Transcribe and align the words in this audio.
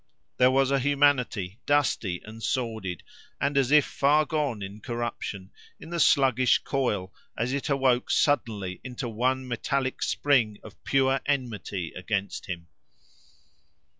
There 0.37 0.49
was 0.49 0.71
a 0.71 0.79
humanity, 0.79 1.59
dusty 1.67 2.23
and 2.25 2.41
sordid 2.41 3.03
and 3.39 3.55
as 3.55 3.69
if 3.69 3.85
far 3.85 4.25
gone 4.25 4.63
in 4.63 4.81
corruption, 4.81 5.51
in 5.79 5.91
the 5.91 5.99
sluggish 5.99 6.57
coil, 6.63 7.13
as 7.37 7.53
it 7.53 7.69
awoke 7.69 8.09
suddenly 8.09 8.81
into 8.83 9.07
one 9.07 9.47
metallic 9.47 10.01
spring 10.01 10.57
of 10.63 10.83
pure 10.85 11.21
enmity 11.27 11.93
against 11.95 12.47
him. 12.47 12.65